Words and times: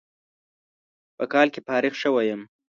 په 1.17 1.23
کال 1.33 1.47
کې 1.53 1.59
فارغ 1.67 1.93
شوى 2.01 2.23
يم. 2.31 2.41